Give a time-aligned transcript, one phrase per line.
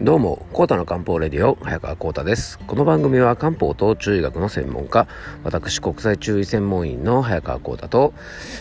[0.00, 2.60] どうも、コータの漢方レディオ、早川コータです。
[2.60, 5.08] この番組は漢方と中医学の専門家、
[5.42, 8.14] 私、国際中医専門員の早川コータと、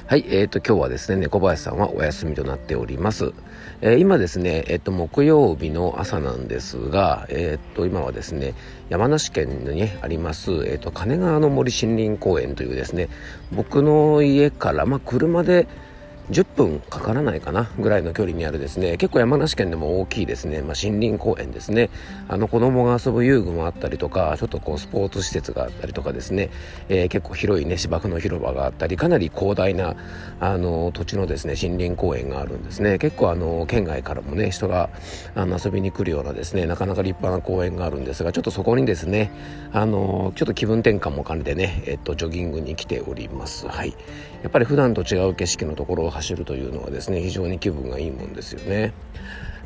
[0.07, 3.33] はい、えっ、ー、と、今日はですね、猫林さんはお休みとなっております。
[3.81, 8.55] えー、今ですね、えっ、ー、と、木曜日の朝なんですが、えっ、と、今はですね、
[8.89, 13.09] 山梨県に、あります、えっ、と、金川の森森林公園というですね、
[13.51, 15.67] 僕の家から、まあ、車で、
[16.31, 18.97] 10分かからないかなぐらいの距離にあるですね。
[18.97, 21.89] 結構山梨県でも大きいですね、まあ、森林公園ですね。
[22.27, 26.49] あの子供が遊ぶ遊具もあったりとかちょっとこうスポーツ施設があったりとかですね、
[26.89, 29.95] えー、結構広いね芝生の広場があったりかなり広大な
[30.39, 32.97] あの土地のですね森林公園があるんですね。
[32.97, 34.89] 結構あの県外からもね人が
[35.35, 39.31] あの遊びに来るようなですねなかなか立派な公園があるんですがちょっとそこにですね
[39.71, 43.67] あのちょっと気分転換も兼ねてね、えっと、ジョギングに来ております。
[43.67, 43.95] はい。
[44.43, 48.93] やっぱり普段と違う景色のところを走るというのはですね非常に気分がいいもんですよね。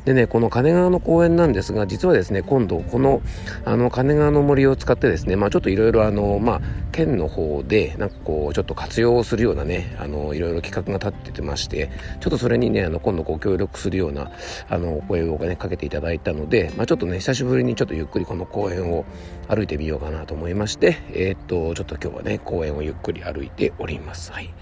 [0.04, 3.22] でねこの金川の公園なんですが実はですね今度この
[3.64, 14.32] あの金川の森を使ってですねまあちょっといろいろあのまあ県の方でなんかこうちょっと活用するようなねあのいろいろ企画が立っててましてちょっとそれにねあの今度ご協力するような
[14.68, 19.04] あのお声をねかけていただいたのでまあちょっとね久しぶりにちょっとゆっくりこの公園を
[19.46, 24.52] 歩いてみようかなと思いましてえー、っとちょっと今日はね公園をゆっくり歩いておりますはい。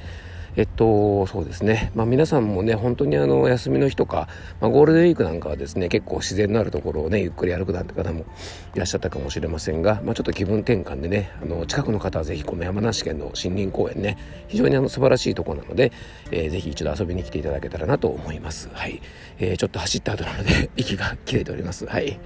[0.60, 1.90] えっと、そうですね。
[1.94, 4.28] まあ皆さんもね、本当にあの、休みの日とか、
[4.60, 8.26] まあゴールデンウィークなんかはですね、結構自然のあるところをね、ゆっくり歩くなんて方も
[8.74, 15.92] いらっしゃったかもしれませんが、まあちょっと気分転換でね、あの、近くの方はぜひこの山梨県の森林公園ね、非常にあの、素晴らしいとこなので、
[16.30, 18.68] えー、ぜひ一度遊びに来ていただけたらなと思います。
[18.74, 19.00] はい。
[19.38, 21.86] えー、ちょっと走った後なので、 息が切れております。
[21.86, 22.20] はい。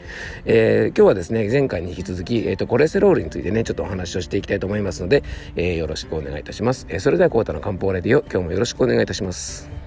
[0.44, 5.22] えー、今日はですね、前回に引き続き、えっ、ー、と、コレステロールについてね、ちょっとお話をしていきたいと思いますので、
[5.54, 6.86] えー、よろしくお願いいたします。
[6.88, 9.83] えー、それでは、コータの漢方レディオ、今日もよろしくお願い願いいたします。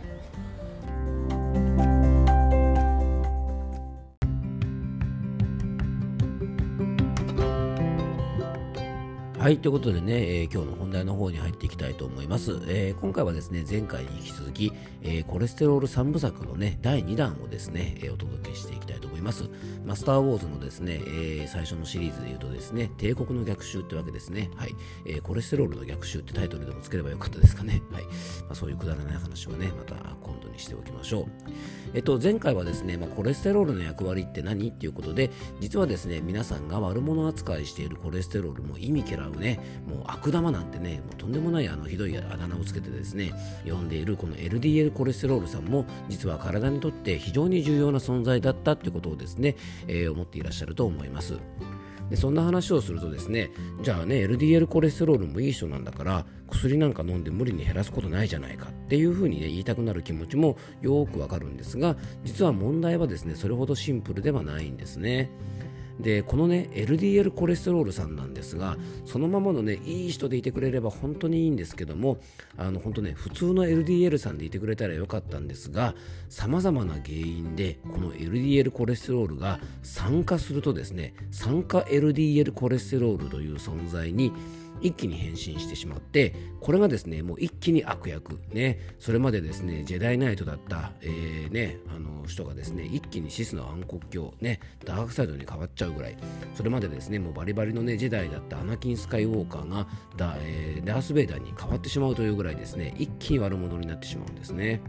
[9.40, 12.60] はい、ということでね、えー、今日の本題の方に入っていきたいと思います。
[12.68, 19.48] えー、今回はですね、前回に引き続き、えー、コレステロール3部作のね、第2弾をですね、えお届けしていきたいと思います。
[19.86, 24.50] マスター・ウォーズのですね、え最初のシリーズで言うとですね、帝国の逆襲ってわけですね。
[24.56, 27.84] はい、えコレステロールの逆襲ってタイトルでもつければよかったですかね。
[27.92, 28.10] はい、ま
[28.54, 31.26] あ、そういうくだらない話をね、また今度にしておきましょう。
[31.94, 34.70] えっと、前回はですね、まあ、コレステロールの役割って何？
[34.70, 43.34] っていうことで、実はですね、皆さんが悪者扱いしているコレステロールも意味嫌うね、もう悪玉なんてね、もうとんでもないあのひどいあだ名をつけてですね、
[43.66, 49.56] 呼んでいるこの LDL コレステロールさんも、実は体にとって非常に重要な存在だったっていうことをですね、
[49.88, 51.38] えー、思っていらっしゃると思います。
[52.10, 53.52] でそんな話をするとですね
[53.82, 65.30] じゃあね LDL コレステロールもいい人なんだから薬なんか飲んで無理に減らすことないじゃないかっていうふうに、ね、言いたくなる気持ちもよくわかるんですが実は問題はですねそれほどシンプルではないんですね。
[66.00, 72.20] でこのね LDL コレステロールさんなんですがそのままのねいい人でいてくれれば本当にいいんですけども
[72.58, 75.96] あの本当ね普通の LDL さんでいてくれたらよかったんですが
[76.30, 84.32] さまざまな原因でこの LDL コレステロールが酸化するとですね酸化 LDL コレステロールという存在に
[84.82, 88.40] 一気に変身してしまってこれがですねもう一気に悪役。
[88.52, 88.80] ね。
[89.00, 96.18] それまでですねジェダイナイトだった、えー、ねあの人がですね一気にシスの暗黒鏡ねダークサイドに変わっちゃうぐらい。
[96.56, 104.82] それまでですねもうバリバリのねジェダイだったアナキン・スカイウォーカーがダ,、えー、ダース・ベイダーに変わってしまうというぐらいですね一気に悪者になってしまうんですね。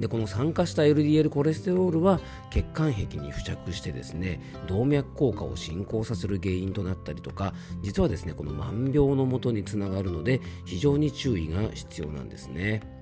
[0.00, 13.00] でこの酸化した LDL コレステロールは血管壁に付着してですね動脈硬化を進行させる原因となったりとか実はですねこの万病のもとにつながるので非常に注意が必要なんですね。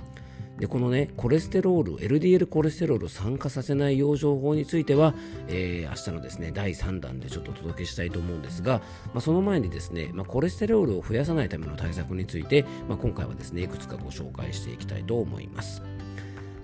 [0.58, 5.14] でこのねコレステロール LDL コレステロールを酸化させない養生法については、
[5.46, 8.80] えー、明日のですね第3弾でちょっとお届けしたいと思うんですが、
[9.14, 15.80] まあ、その前にですね、まあ、コレステロールを増やさないための対策について、まあ、今回はですねいくつかご紹介していきたいと思います。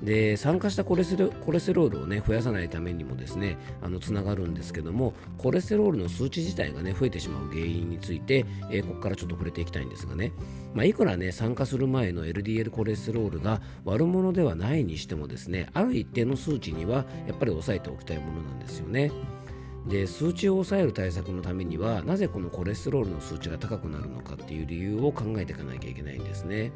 [0.02, 10.32] で酸化したコレステロールを、ね、増やさないためにもですねあのつながるんですけどもコレステロールの数値自体が、ね、増えてしまう原因について、えー、ここからちょっと触れていきたいんですがね、
[10.74, 19.10] まあ、いくら、ね、酸化する前の LDL コレステロールが悪者ではないにしてもですねある一定の数値にはやっぱり抑えておきたいものなんですよね。
[19.86, 26.72] で数値を抑える対策のためにはなぜこのコレステロールの数値が高くなるのかっていう理由を考えていかなきゃいけないんですね。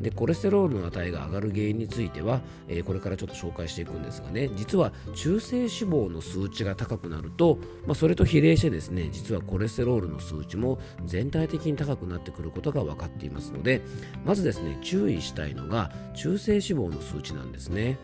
[0.00, 13.82] でコレステロールの値が上がる原因については、えー、これからちょっと紹介していくんですがね実は中性脂肪の数値が高くなると、まあ、それと比例してですね実はコレステロールの数値も全体的に高くなってくることが分かっていますので
[14.24, 17.98] まずですね注意したいのが中性脂肪の数値なんですね。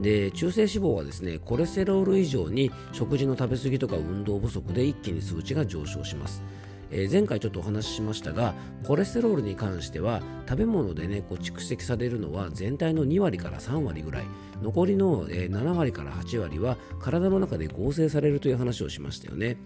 [0.00, 6.42] で中性脂肪はですねコレステロール以上に食事の食べ過ぎとか運動不足で一気に数値が上昇します
[6.90, 8.54] えー、前回ちょっとお話ししましたが
[8.84, 14.24] コレステロールに関しては食べ物でねこう蓄積されるのは全体の2割から3割ぐらい。
[14.62, 19.56] 残りの、えー、7割から8割は体の中で合成されるという話をしましたよね。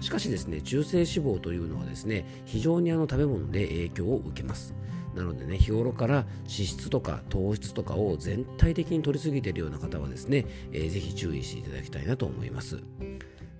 [0.00, 4.74] しかしですね中性脂肪というのはですね非常にあの食べ物で影響を受けます。
[5.14, 12.82] なのでね日頃から脂質とか糖質とかを全体的に取りすぎているような方はですね、えー、ぜひ注意していただきたいなと思います。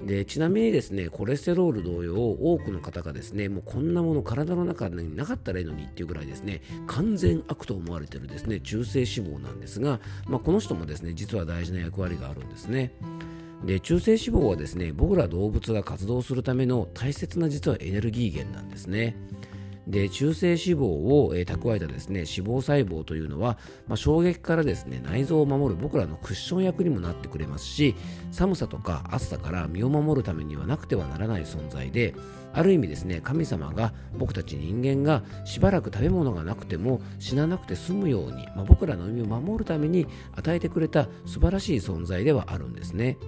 [0.07, 12.93] でちなみにですねコレステロール同様多くの方がですねもうこんなもの体の中になかったらいいのにっていうぐらいですね完全悪と思われているですね中性脂肪なんですが、まあ、この人もですね実は大事な役割があるんですね。
[13.65, 19.17] で中性脂肪はですね僕ら動物が活動するための大切な実はエネルギー源なんですね。
[19.87, 27.95] で中性脂肪を、えー、蓄えたですね脂肪細胞というのは、まあ、衝撃からですね内臓を守る僕らのクッション役にもなってくれますし
[28.33, 32.15] 寒さとか暑さから身を守るためにはなくてはならない存在で
[32.53, 43.19] ある意味ですね神様が僕たち人間がしばらく食べ物がなくても死ななくて済むように、まあ、僕らの身を守るために与えてくれた素晴らしい存在ではあるんですね。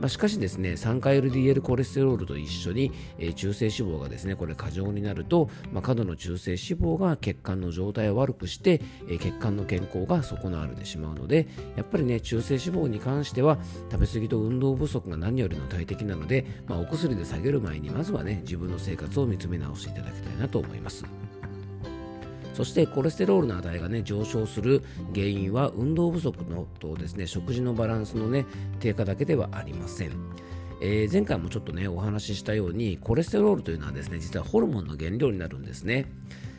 [0.00, 13.58] まあ、しかしですね、酸化 LDL コレステロールと一緒に、えー、中性脂肪がですね、これ過剰になると、まあ、過度の中性脂肪が血管の状態を悪くして、えー、血管の健康が損なわれてしまうので、やっぱりね、中性脂肪に関しては、
[13.90, 21.04] 食べ過ぎと運動不足が何よりの大敵なので、まあ、お薬で下げる前に、まずはね、自分の生活を見つめ直していただきたいなと思います。
[22.58, 24.82] そしてコレステロールの値がね上昇する
[25.14, 28.46] 原因は運動不足のとですね食事のバランスのね
[28.80, 30.10] 低下だけではありません。
[30.80, 36.10] えー、前回もちょっとねお話ししたようにコレステロールというのはですね実はホルモンの原料になるんですね。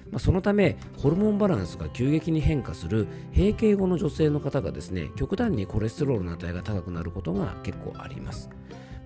[0.09, 3.05] まあ、そのためホルモンバランスが急激に変化する
[3.35, 8.49] 閉経後の女性の方がですね極端にコレステロールの値が高くなることが結構あります。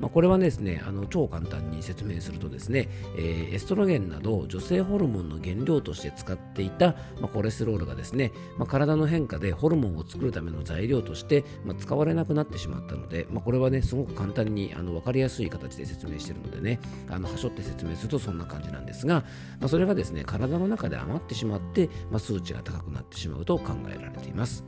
[0.04, 6.88] まあ、これはですねあの超簡単に説明するとですね、えー、エストロゲンなど女性ホルモンの原料として使っていた、
[7.22, 19.24] まあ、コレステロールがですね、まあ、体の変化でホルモンを作るための材料として、ま使われなくなってしまったので、まこれはねすごく簡単にあの分かりやすい形で説明しているのでねあのはしょって説明するとそんな感じなんですが、
[19.62, 24.66] まそれがですね体の中で余ってしまって、ま数値が高くなってしまうと考えられています。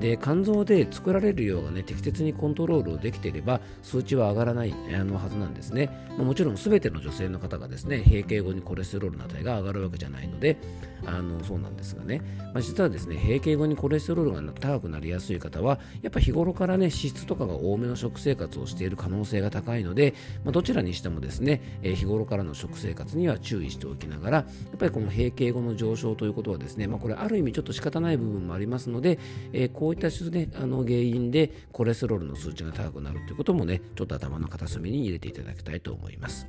[0.00, 10.58] で肝臓で作られる量が、ね、適切にコントロールできていれば数値は上がらないあのはずなんですね、まあ、もちろん全ての女性の方がですね閉経後にコレステロールの値が上がるわけじゃないので
[11.04, 12.22] あのそうなんですがね、
[12.52, 20.14] まあ、実はですね閉経後にコレステロールが高くなりやすい方はやっぱ日頃からね脂質とかが多めの食生活をしている可能性が高いので、
[20.44, 24.44] まあ、どちらにしてもですね、え、日頃からの食生活には注意しておきながらや
[24.74, 29.18] っぱりこの閉経後の上昇ということはですね、まあ、これある意味ちょっと仕方ない部分もありますので、
[29.52, 36.48] えー、こういった、ね、あの原因でコレステロールの数値が高くなるということもねちょっと頭の片隅に入れていただきたいと思います。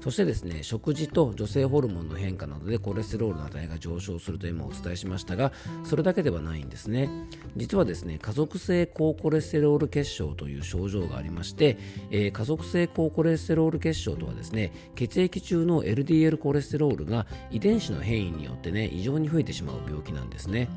[0.00, 5.50] そしてですね食事と女性ホルモンの変化などでコレステロールの値が上昇すると今お伝えしましたが
[5.82, 7.08] それだけではないんですね
[7.56, 11.78] 実はですね家族性高コレステロール血症という症状がありまして、
[12.10, 20.68] えー、家族性高コレステロール血症とはですね血液中の LDL コレステロールが遺伝子の変異によってね異常に増えてしまう病気なんですね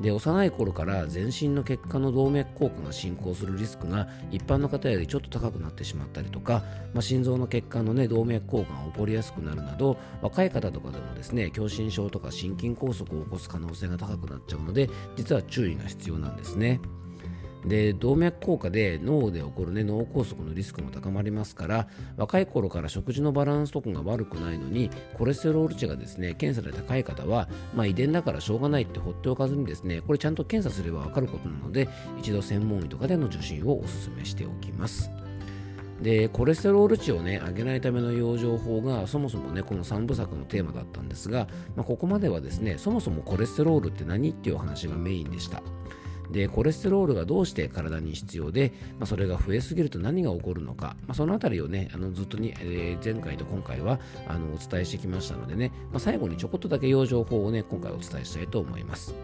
[0.00, 6.62] で幼い頃から全身の血管の動脈硬化が進行するリスクが一般の方よりちょっと高くなってしまったりとか、
[6.92, 16.80] まあ、心臓の血管の、ね、動脈硬化が起こりやすくなるなど若い方とかでもですね狭心症とか心筋梗塞を起こす可能性が高くなっちゃうので実は注意が必要なんですね。
[17.66, 35.10] で動脈硬化で脳で起こる、ね、脳梗塞のリスクも高まりますから若い頃から食事のバランスとかが悪くないのにコレステロール値がですね検査で高い方は、まあ、遺伝だからしょうがないって放っておかずにですねこれちゃんと検査すれば分かることなので一度専門医とかでの受診をお勧めしておきます。
[36.00, 45.62] でコレステロール値をね上げないための養生法がそもそもねこの3部作のテーマだったんですが、まあ、ここまではですねそもそもコレステロールって何っていう話がメインでした
[46.30, 59.14] でコレステロールがどうして体に必要で、まあ、それが増えすぎると何が起こるのか、まあ、そのあたりをねあのずっとに、えー、前回と今回はあのお伝えしてきましたのでね、まあ、最後にちょこっとだけ養生法をね今回お伝えしたいと思います。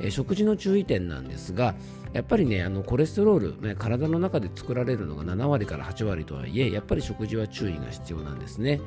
[0.00, 1.74] え、食事の注意点なんですが
[2.12, 8.80] やっぱりねあのコレステロール、ね、体の中で作られるのが7割から8割とはいえやっぱり食事は注意が必要なんですね。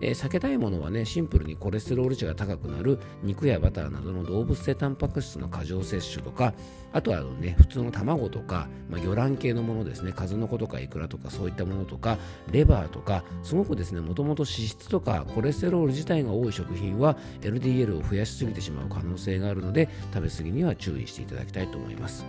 [0.00, 6.54] えー、避けたいものはねシンプルにコレステロール値が高くなる肉やバターなどの動物性タンパク質の過剰摂取とか
[6.92, 12.18] あとはね普通の卵とか、まあ、魚卵系のものですね数の子とかイクラとかそういったものとか
[12.50, 22.24] レバーとかすごくですねもともと脂質とかコレステロール自体が多い食品は LDL を増やしすぎてしまう可能性があるので食べ過ぎには注意していただきたいと思います。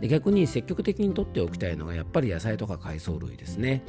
[0.00, 3.82] で逆に積極的にとっておきたいのがやっぱり野菜とか海藻類ですね。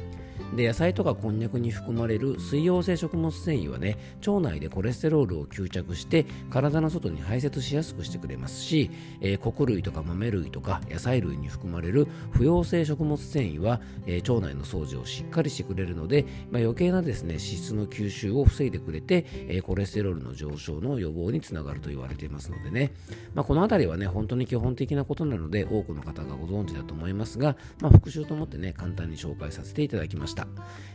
[0.54, 8.90] で野菜とかこんにゃくに含まれる水溶性食物繊維はね腸内でコレステロールを吸着して体の外に排泄しやすくしてくれますし、
[9.20, 22.92] えー、穀類とか豆類とか野菜類に含まれる不溶性食物繊維は、えー、腸内の掃除をしっかりしてくれるので、まあ、余計なですね脂質の吸収を防いでくれて、えー、コレステロールの上昇の予防につながると言われていますのでね、
[23.34, 30.48] まあ、この辺りはね本当に基本的なことなので多くの方がご存知だと思いますが、まあ、復習と思ってね簡単に紹介させていただきますました。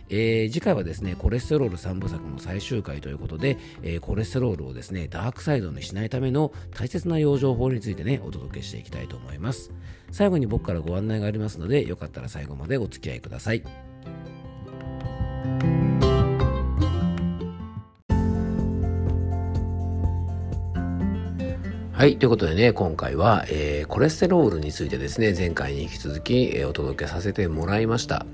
[0.09, 9.71] えー、次回はですね、コレステロール3部作の最終回ということで、えー、コレステロールをですね、ダークサイドにしないための大切な養生法についてね、お届けしていきたいと思います。
[10.11, 13.63] 最後に僕からご案内がありますので、よかったら最後までお付き合いください。
[21.93, 22.17] はい。
[22.17, 28.25] ということでね、今回は、えー、コレステロールについてですね、前回に引き続き、えー、お届けさせてもらいました。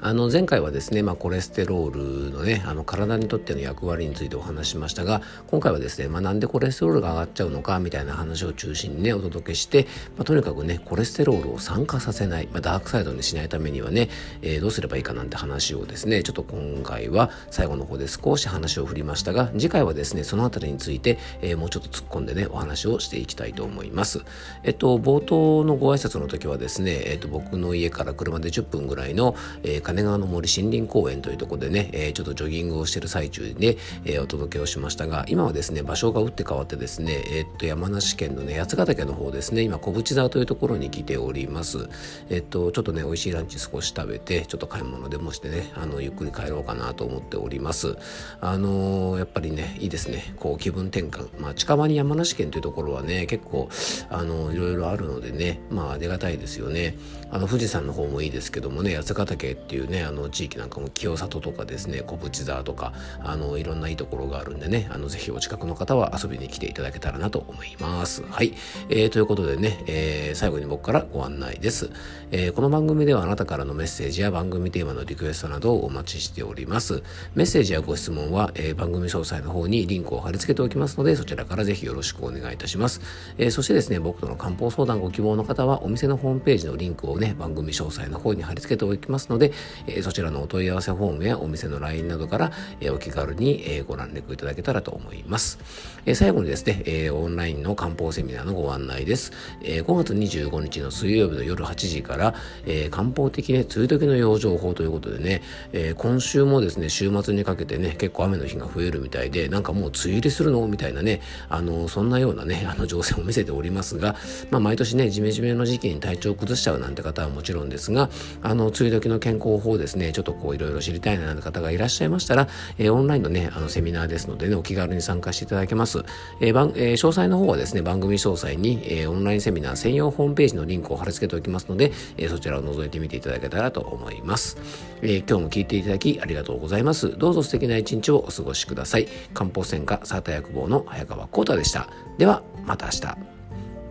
[0.00, 14.08] あの前回はですね、まあ、コレステロールのねあの体にとっての役割についてお話しましたが今回はですね、まあ、なんでコレステロールが上がっちゃうのかみたいな話を中心にねお届けして、まあ、とにかくねコレステロールを酸化させない、まあ、ダークサイドにしないためにはね、
[14.40, 24.22] えー、どうすればいいかなんて話をですねちょっと今回は最後の方で少し話を振りましたが次回はですねそのあたりについて、えー、もうちょっと突っ込んでねお話をしていきたいと思います。
[24.62, 41.88] えっと冒頭のご挨拶の時はですね、えっと、僕の家から車で10分ぐらいの、えー、金川の森森林公園というところでね、えー、ちょっとジョギングをしてる最中で、えー、お届けをしましたが、今はですね、場所が打って変わってですね、えー、っと、山梨県のね、八ヶ岳の方ですね、今、小淵沢というところに来ております。
[42.28, 47.96] えっと、ちょっとね、美味しいランチ少し食べて、ちょっと買い物でもしてね、あの、ゆっくり帰ろうかなと思っております。
[48.42, 51.28] あのー、やっぱりね、いいですね、こう、気分転換。
[51.40, 53.70] まあ、近場に山梨県というところはね、結構、
[54.10, 56.94] あの、いろいろあるのでね、まあ、ありがたいですよね。
[57.30, 68.22] あの、富士山の方もいいですけどもね、八ヶ岳っていういうね、あの、地域なんかも清里とかですね小淵沢とかあのいろんないいところがあるんでねあのぜひお近くの方は遊びに来ていただけたらなと思います。
[68.22, 68.54] はい、
[68.88, 71.90] えー、ということでね、えー、最後に僕からご案内です、
[72.30, 77.02] えー、この番組ではあなたからのメッセージや番組テーマのリクエストなどをお待ちしております。
[77.34, 83.00] メッセージやご質問は、えー、番組詳細の方にリンクを貼り付けておきますのでそちらからぜひよろしくお願いいたします、
[83.38, 89.52] えー、そしてですね僕との漢方相談ご希望の方はお店のホームページのリンクをね番組詳細の方に貼り付けておきますので、
[89.86, 95.58] えー、そちらのお問い合わせフォームやお店の LINE などから、えお気軽に、えご覧絡いただけたらと思います。
[96.06, 99.32] え最後にですね、えオンラインの漢方セミナーのご案内です。
[99.62, 102.34] え5月25日の水曜日の夜8時から、
[102.66, 114.16] え漢方的ね、梅雨時の養生法ということでね、え今週もですね、週末にかけてね、結構雨の日が増えるみたいで、なんかもう梅雨入りするのみたいなね、あの、そんなようなね、あの情勢を見せておりますが、
[114.50, 118.10] まあ、毎年ね、ジメジメの時期に体調を崩しちゃうなんて方はもちろんですが、
[118.42, 122.48] あの、梅雨時の健康法ですね、ちょっとこういろいろ知りたいななんて方がいらっしゃいましたら、
[122.78, 126.04] えー、オンラインのね、あのセミナーですのでね、お気軽に参加していただけます。
[126.40, 134.56] えー番えー、詳細の方はですね、番組詳細に、えー、オンラインセミナー専用ホームページのリンクを貼り付けておきますので、えー、そちらを覗いてみていただけたらと思います。
[135.02, 137.16] えー、今日も聞いていただきありがとうございます。
[137.16, 139.08] どうぞ素敵な一日をお過ごしください。
[139.34, 141.88] 漢方専科サータ薬房の早川幸太でした。
[142.18, 143.16] では、また明日。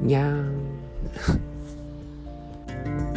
[0.01, 0.31] にゃー
[3.13, 3.16] ん。